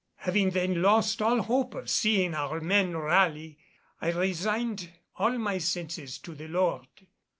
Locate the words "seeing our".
1.87-2.59